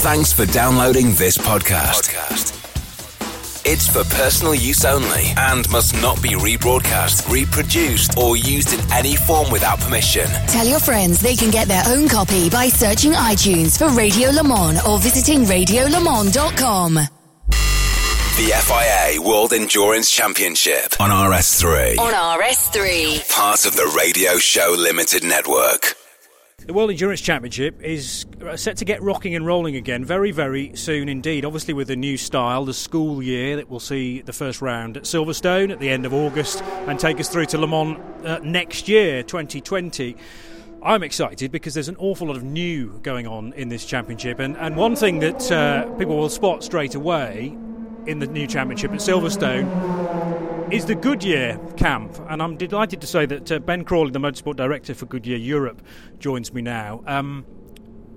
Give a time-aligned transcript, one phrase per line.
[0.00, 2.14] Thanks for downloading this podcast.
[3.66, 9.16] It's for personal use only and must not be rebroadcast, reproduced, or used in any
[9.16, 10.26] form without permission.
[10.46, 14.44] Tell your friends they can get their own copy by searching iTunes for Radio Le
[14.44, 16.94] Mans or visiting radiolemans.com.
[16.94, 21.98] The FIA World Endurance Championship on RS3.
[21.98, 23.28] On RS3.
[23.30, 25.96] Part of the Radio Show Limited Network.
[26.68, 31.08] The World Endurance Championship is set to get rocking and rolling again very, very soon
[31.08, 31.46] indeed.
[31.46, 35.04] Obviously, with the new style, the school year that we'll see the first round at
[35.04, 38.86] Silverstone at the end of August and take us through to Le Mans uh, next
[38.86, 40.14] year, 2020.
[40.82, 44.54] I'm excited because there's an awful lot of new going on in this championship, and,
[44.58, 47.56] and one thing that uh, people will spot straight away
[48.06, 53.24] in the new championship at Silverstone is the Goodyear camp, and I'm delighted to say
[53.24, 55.80] that uh, Ben Crawley, the motorsport director for Goodyear Europe,
[56.18, 57.02] joins me now.
[57.06, 57.46] Um,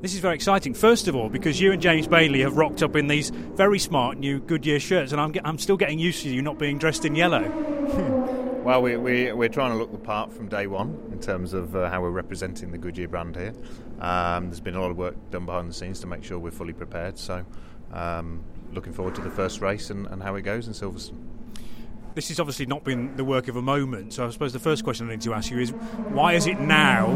[0.00, 0.72] this is very exciting.
[0.72, 4.16] First of all, because you and James Bailey have rocked up in these very smart
[4.16, 7.14] new Goodyear shirts, and I'm, I'm still getting used to you not being dressed in
[7.14, 8.24] yellow.
[8.58, 11.74] Well, we, we, we're trying to look the part from day one in terms of
[11.74, 13.54] uh, how we're representing the Goodyear brand here.
[13.98, 16.50] Um, there's been a lot of work done behind the scenes to make sure we're
[16.50, 17.18] fully prepared.
[17.18, 17.46] So,
[17.94, 18.44] um,
[18.74, 21.27] looking forward to the first race and, and how it goes in Silverstone.
[22.18, 24.82] This has obviously not been the work of a moment, so I suppose the first
[24.82, 27.06] question I need to ask you is why is it now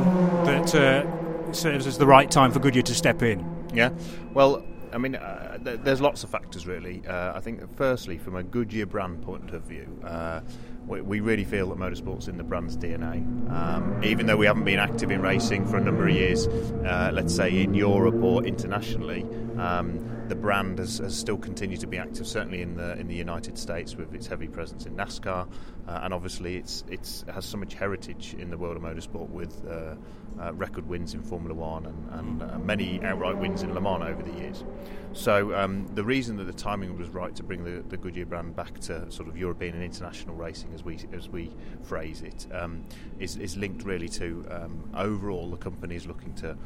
[0.44, 3.44] that uh, serves as the right time for Goodyear to step in?
[3.74, 3.90] Yeah,
[4.32, 7.02] well, I mean, uh, th- there's lots of factors really.
[7.04, 10.42] Uh, I think, firstly, from a Goodyear brand point of view, uh,
[10.86, 13.22] we, really feel that motorsport's in the brand's DNA.
[13.50, 17.10] Um, even though we haven't been active in racing for a number of years, uh,
[17.12, 19.24] let's say in Europe or internationally,
[19.58, 23.14] um, the brand has, has, still continued to be active, certainly in the in the
[23.14, 25.46] United States with its heavy presence in NASCAR,
[25.86, 29.28] uh, and obviously it's it's it has so much heritage in the world of motorsport
[29.28, 29.94] with uh,
[30.40, 34.04] uh, record wins in Formula One and, and uh, many outright wins in Le Mans
[34.04, 34.64] over the years.
[35.12, 38.56] So um, the reason that the timing was right to bring the, the, Goodyear brand
[38.56, 41.50] back to sort of European and international racing, as we as we
[41.82, 42.84] phrase it, um,
[43.18, 46.56] is, is linked really to um, overall the company is looking to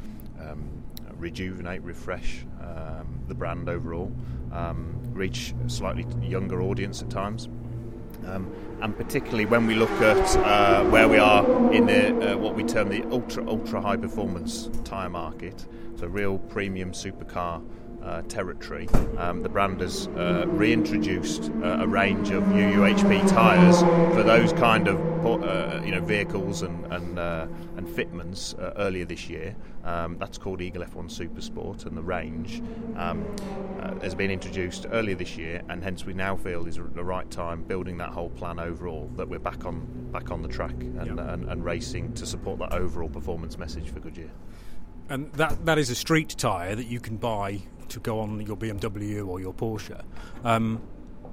[0.40, 0.82] um,
[1.18, 4.12] rejuvenate, refresh um, the brand overall,
[4.52, 7.48] um, reach a slightly younger audience at times.
[8.26, 8.50] Um,
[8.80, 12.64] and particularly when we look at uh, where we are in the uh, what we
[12.64, 17.62] term the ultra ultra high performance tyre market, so real premium supercar
[18.06, 23.80] uh, territory, um, the brand has uh, reintroduced uh, a range of UUHP tyres
[24.14, 24.96] for those kind of
[25.26, 27.46] uh, you know vehicles and and, uh,
[27.76, 29.56] and fitments uh, earlier this year.
[29.84, 32.62] Um, that's called Eagle F1 Supersport, and the range
[32.96, 33.24] um,
[34.02, 37.62] has been introduced earlier this year, and hence we now feel is the right time
[37.64, 41.28] building that whole plan overall that we're back on back on the track and, yep.
[41.28, 44.30] and, and racing to support that overall performance message for Goodyear.
[45.08, 48.56] And that that is a street tyre that you can buy to go on your
[48.56, 50.02] BMW or your Porsche.
[50.44, 50.80] Um,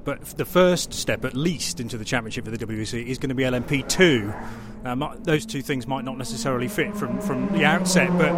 [0.03, 3.36] but the first step, at least, into the championship for the WEC is going to
[3.36, 4.84] be LMP2.
[4.84, 8.31] Now, those two things might not necessarily fit from, from the outset, but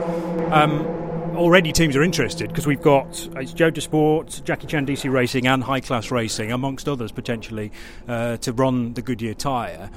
[0.52, 0.86] um,
[1.36, 5.64] already teams are interested because we've got it's Jota Sport, Jackie Chan DC Racing, and
[5.64, 7.72] High Class Racing, amongst others, potentially
[8.08, 9.90] uh, to run the Goodyear tyre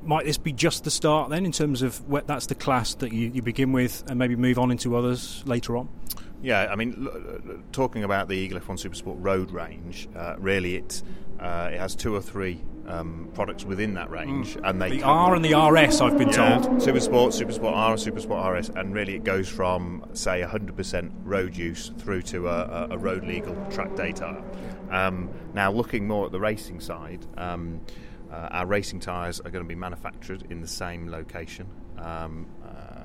[0.00, 3.12] might this be just the start then in terms of what that's the class that
[3.12, 5.88] you, you begin with and maybe move on into others later on?
[6.42, 11.02] Yeah, I mean, talking about the Eagle F1 Supersport road range, uh, really it
[11.40, 14.68] uh, it has two or three um, products within that range, mm.
[14.68, 16.00] and they the R and the RS.
[16.00, 20.04] I've been yeah, told Supersport, Supersport R, and Supersport RS, and really it goes from
[20.14, 24.42] say 100% road use through to a, a road legal track day tyre.
[24.90, 27.26] Um, now, looking more at the racing side.
[27.36, 27.80] Um,
[28.30, 31.66] uh, our racing tyres are going to be manufactured in the same location
[31.96, 32.97] um, uh,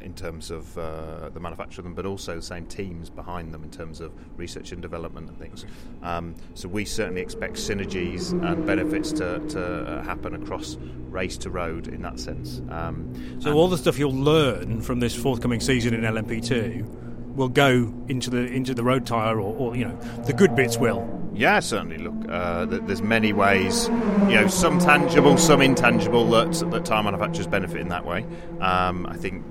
[0.00, 3.62] in terms of uh, the manufacture of them, but also the same teams behind them
[3.62, 5.64] in terms of research and development and things.
[6.02, 10.76] Um, so we certainly expect synergies and benefits to, to uh, happen across
[11.10, 12.60] race to road in that sense.
[12.70, 17.94] Um, so all the stuff you'll learn from this forthcoming season in LMP2 will go
[18.08, 19.96] into the into the road tyre, or, or, you know
[20.26, 21.08] the good bits will.
[21.32, 21.98] Yeah, certainly.
[21.98, 23.86] Look, uh, there's many ways.
[24.28, 28.26] You know, some tangible, some intangible that that tyre manufacturers benefit in that way.
[28.60, 29.44] Um, I think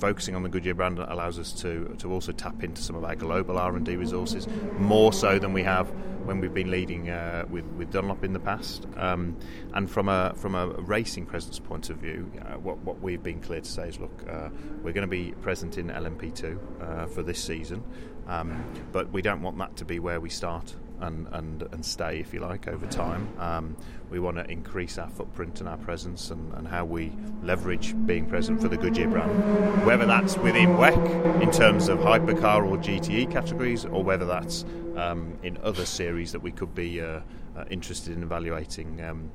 [0.00, 3.14] focusing on the Goodyear brand allows us to to also tap into some of our
[3.14, 4.48] global R and D resources
[4.78, 5.92] more so than we have
[6.24, 8.86] when we've been leading uh, with with Dunlop in the past.
[8.96, 9.36] Um,
[9.74, 13.40] and from a from a racing presence point of view, uh, what what we've been
[13.40, 14.48] clear to say is, look, uh,
[14.82, 17.82] we're going to be present in LMP2 uh, for this season,
[18.26, 20.74] um, but we don't want that to be where we start.
[21.00, 23.28] And, and, and stay, if you like, over time.
[23.38, 23.76] Um,
[24.10, 27.12] we want to increase our footprint and our presence and, and, how we
[27.42, 29.86] leverage being present for the Goodyear brand.
[29.86, 34.64] Whether that's within WEC in terms of hypercar or GTE categories, or whether that's
[34.96, 37.20] um, in other series that we could be uh,
[37.56, 39.02] uh, interested in evaluating.
[39.02, 39.30] Um,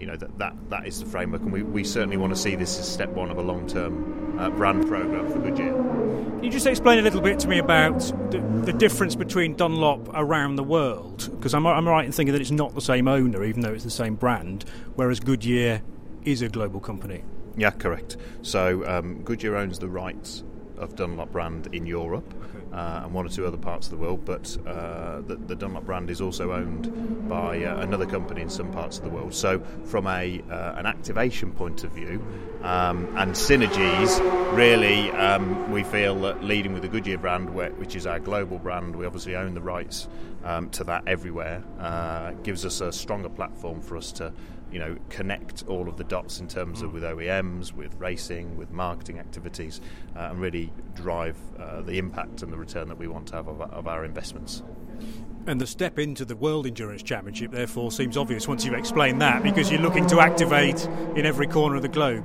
[0.00, 2.56] you know that, that that is the framework, and we, we certainly want to see
[2.56, 5.74] this as step one of a long term uh, brand program for Goodyear.
[5.74, 8.00] Can you just explain a little bit to me about
[8.30, 11.28] the, the difference between Dunlop around the world?
[11.32, 13.84] Because I'm, I'm right in thinking that it's not the same owner, even though it's
[13.84, 14.64] the same brand,
[14.94, 15.82] whereas Goodyear
[16.24, 17.22] is a global company.
[17.56, 18.16] Yeah, correct.
[18.40, 20.42] So um, Goodyear owns the rights
[20.78, 22.32] of Dunlop brand in Europe
[22.72, 25.84] uh, and one or two other parts of the world, but uh, the, the, Dunlop
[25.84, 29.34] brand is also owned by uh, another company in some parts of the world.
[29.34, 32.24] So, from a uh, an activation point of view
[32.62, 34.20] um, and synergies,
[34.54, 38.94] really, um, we feel that leading with the Goodyear brand, which is our global brand,
[38.94, 40.08] we obviously own the rights
[40.44, 44.32] um, to that everywhere, uh, gives us a stronger platform for us to
[44.72, 46.94] you know connect all of the dots in terms of mm.
[46.94, 49.80] with OEMs, with racing, with marketing activities,
[50.16, 53.48] uh, and really drive uh, the impact and the return that we want to have
[53.48, 54.62] of, of our investments.
[55.46, 59.42] And the step into the World Endurance Championship, therefore, seems obvious once you've explained that,
[59.42, 60.84] because you're looking to activate
[61.16, 62.24] in every corner of the globe.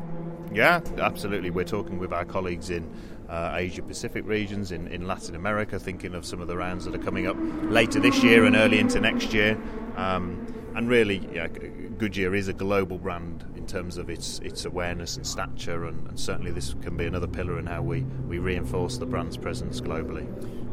[0.54, 1.50] Yeah, absolutely.
[1.50, 2.90] We're talking with our colleagues in
[3.30, 6.94] uh, Asia Pacific regions, in, in Latin America, thinking of some of the rounds that
[6.94, 9.58] are coming up later this year and early into next year.
[9.96, 10.46] Um,
[10.76, 15.26] and really, yeah, Goodyear is a global brand in terms of its its awareness and
[15.26, 19.06] stature, and, and, certainly this can be another pillar in how we, we reinforce the
[19.06, 20.28] brand's presence globally.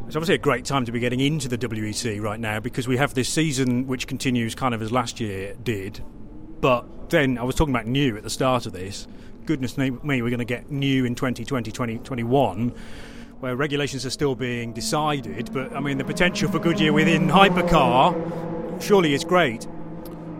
[0.05, 2.97] It's obviously a great time to be getting into the WEC right now because we
[2.97, 6.01] have this season which continues kind of as last year did,
[6.59, 9.07] but then I was talking about new at the start of this.
[9.45, 12.73] Goodness me, we're going to get new in 2020, 2021
[13.39, 15.51] where regulations are still being decided.
[15.51, 19.67] But I mean, the potential for Goodyear within hypercar surely is great.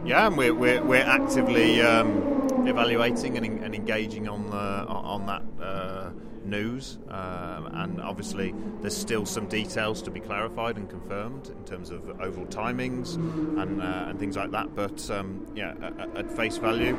[0.05, 5.43] Yeah, and we're, we're, we're actively um, evaluating and, and, engaging on the, on that
[5.63, 6.09] uh,
[6.43, 6.97] news.
[7.07, 12.19] Um, and obviously, there's still some details to be clarified and confirmed in terms of
[12.19, 14.75] overall timings and, uh, and things like that.
[14.75, 16.97] But um, yeah, at, at, face value,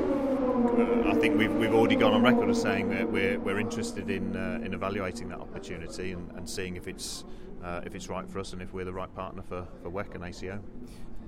[0.75, 4.09] uh, I think we've, we've already gone on record as saying that we're, we're interested
[4.09, 7.23] in, uh, in evaluating that opportunity and, and seeing if it's,
[7.63, 10.15] uh, if it's right for us and if we're the right partner for, for WEC
[10.15, 10.59] and ACO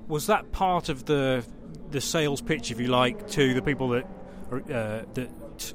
[0.08, 1.46] was that part of the
[1.90, 4.06] the sales pitch, if you like, to the people that
[4.52, 5.74] are, uh, that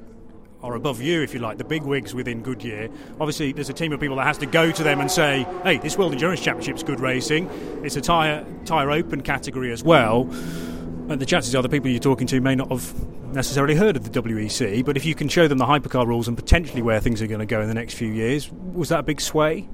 [0.62, 2.90] are above you, if you like, the big wigs within Goodyear?
[3.18, 5.78] Obviously, there's a team of people that has to go to them and say, "Hey,
[5.78, 7.48] this World Endurance Championship's good racing.
[7.82, 10.28] It's a tire tire open category as well."
[11.08, 12.94] And the chances are the people you're talking to may not have
[13.34, 16.36] necessarily heard of the WEC, but if you can show them the hypercar rules and
[16.36, 19.02] potentially where things are going to go in the next few years, was that a
[19.02, 19.68] big sway?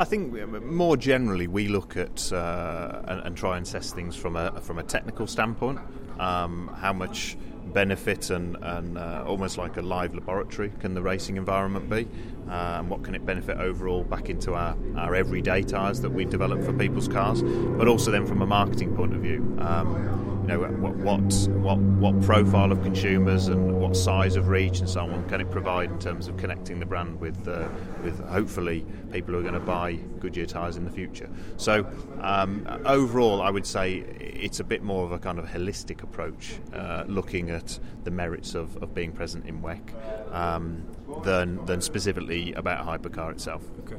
[0.00, 4.34] I think more generally we look at uh, and, and, try and assess things from
[4.34, 5.78] a from a technical standpoint.
[6.18, 7.36] Um, how much
[7.72, 12.08] benefit and, and uh, almost like a live laboratory can the racing environment be,
[12.48, 16.24] uh, and what can it benefit overall back into our, our everyday tyres that we
[16.24, 19.56] develop for people's cars, but also then from a marketing point of view.
[19.60, 24.88] Um, you know what, what what profile of consumers and what size of reach and
[24.88, 27.66] so on can it provide in terms of connecting the brand with uh,
[28.02, 31.30] with hopefully people who are going to buy Goodyear tyres in the future.
[31.56, 31.86] So
[32.20, 36.58] um, overall, I would say it's a bit more of a kind of holistic approach,
[36.74, 40.86] uh, looking at the merits of, of being present in WEC um,
[41.22, 43.62] than than specifically about hypercar itself.
[43.80, 43.96] Okay.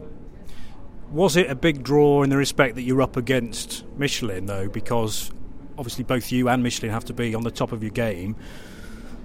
[1.09, 5.31] Was it a big draw in the respect that you're up against Michelin though, because
[5.77, 8.35] obviously both you and Michelin have to be on the top of your game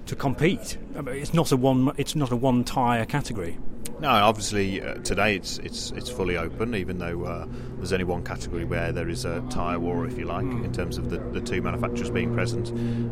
[0.07, 0.77] to compete.
[0.95, 1.93] I mean, it's not a one.
[1.97, 3.57] It's not a one tire category.
[3.99, 6.75] No, obviously uh, today it's it's it's fully open.
[6.75, 10.25] Even though uh, there's only one category where there is a tyre war, if you
[10.25, 10.65] like, mm.
[10.65, 12.69] in terms of the, the two manufacturers being present.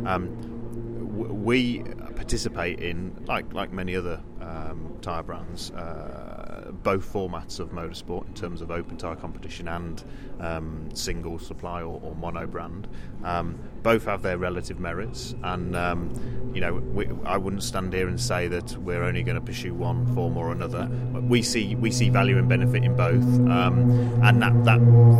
[0.07, 1.83] Um, we
[2.19, 5.71] participate in like like many other um, tyre brands.
[5.71, 10.03] Uh, both formats of motorsport in terms of open tyre competition and
[10.39, 12.87] um, single supply or, or mono brand.
[13.23, 18.09] Um, both have their relative merits, and um, you know we, I wouldn't stand here
[18.09, 20.87] and say that we're only going to pursue one form or another.
[21.13, 23.89] We see we see value and benefit in both, um,
[24.23, 24.79] and that that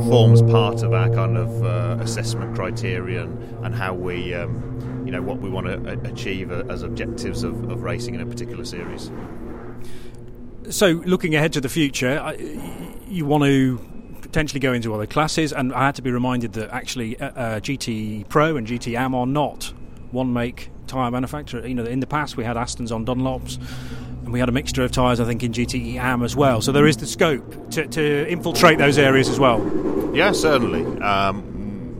[0.09, 4.35] forms part of our kind of uh, assessment criteria and, and how we.
[5.09, 8.63] You know what we want to achieve as objectives of, of racing in a particular
[8.63, 9.09] series.
[10.69, 12.35] So, looking ahead to the future,
[13.07, 13.79] you want to
[14.21, 17.59] potentially go into other classes, and I had to be reminded that actually uh, uh
[17.59, 19.73] GT Pro and GT Am are not
[20.11, 21.65] one make tyre manufacturer.
[21.65, 23.57] You know, in the past we had Astons on Dunlops,
[24.23, 26.61] and we had a mixture of tyres, I think, in GT Am as well.
[26.61, 29.59] So there is the scope to, to infiltrate those areas as well.
[30.13, 31.01] Yeah, certainly.
[31.01, 31.58] Um,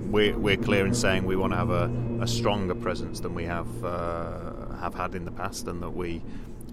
[0.10, 3.46] we're, we're clear in saying we want to have a, a stronger presence than we
[3.46, 6.22] have uh, have had in the past, and that we,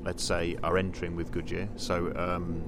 [0.02, 1.68] let's say, are entering with Goodyear.
[1.76, 2.62] So um,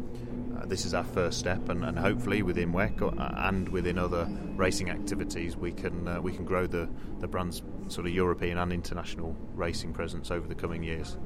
[0.61, 4.91] uh, this is our first step, and, and hopefully within WEC and within other racing
[4.91, 6.89] activities, we can uh, we can grow the
[7.21, 11.17] the brand's sort of European and international racing presence over the coming years.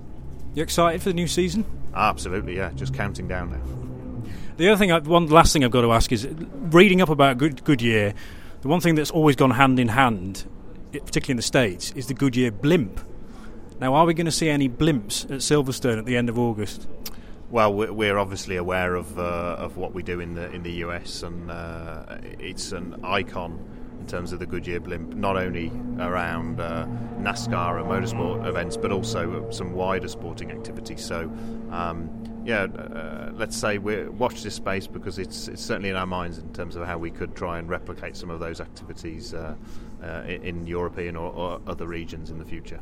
[0.55, 1.65] You excited for the new season?
[1.95, 2.73] Absolutely, yeah.
[2.75, 3.83] Just counting down now.
[4.59, 6.29] The other thing, I, one last thing I've got to ask is,
[6.71, 8.15] reading up about Good, Goodyear,
[8.63, 10.49] the one thing that's always gone hand in hand,
[10.93, 13.01] particularly in the States, is the Goodyear blimp.
[13.81, 16.87] Now, are we going to see any blimps at Silverstone at the end of August?
[17.51, 21.23] Well, we're obviously aware of uh, of what we do in the in the US,
[21.23, 23.63] and uh, it's an icon
[24.01, 26.87] in terms of the Goodyear blimp, not only around uh,
[27.19, 31.05] NASCAR and motorsport events, but also some wider sporting activities.
[31.05, 31.31] So,
[31.71, 32.09] um,
[32.45, 36.39] yeah, uh, let's say we watch this space because it's, it's certainly in our minds
[36.39, 39.55] in terms of how we could try and replicate some of those activities uh,
[40.03, 42.81] uh in European or, or other regions in the future.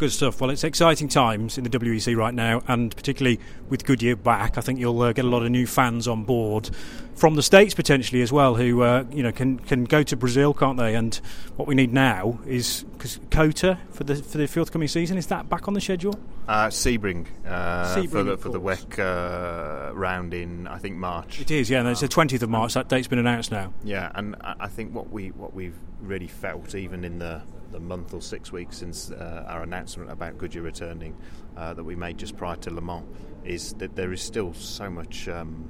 [0.00, 0.40] Good stuff.
[0.40, 3.38] Well, it's exciting times in the WEC right now, and particularly
[3.68, 6.70] with Goodyear back, I think you'll uh, get a lot of new fans on board
[7.14, 10.54] from the states potentially as well, who uh, you know can can go to Brazil,
[10.54, 10.94] can't they?
[10.94, 11.14] And
[11.56, 15.50] what we need now is because COTA for the for the forthcoming season is that
[15.50, 16.18] back on the schedule?
[16.48, 21.42] Uh, Sebring, uh, Sebring for the for the WEC uh, round in I think March.
[21.42, 21.86] It is, yeah.
[21.86, 22.72] it's the twentieth of March.
[22.72, 23.74] That date's been announced now.
[23.84, 28.14] Yeah, and I think what we what we've really felt even in the the month
[28.14, 31.16] or six weeks since uh, our announcement about Goodyear returning
[31.56, 33.06] uh, that we made just prior to Le Mans
[33.44, 35.68] is that there is still so much um,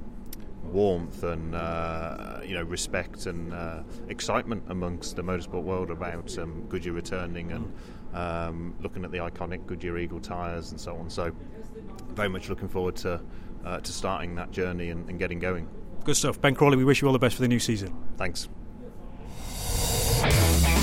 [0.63, 6.65] warmth and uh, you know respect and uh, excitement amongst the motorsport world about um,
[6.69, 7.73] Goodyear returning and
[8.13, 11.09] um, looking at the iconic Goodyear Eagle tyres and so on.
[11.09, 11.31] So
[12.09, 13.21] very much looking forward to
[13.65, 15.67] uh, to starting that journey and, and getting going.
[16.03, 16.77] Good stuff, Ben Crawley.
[16.77, 17.95] We wish you all the best for the new season.
[18.17, 18.49] Thanks.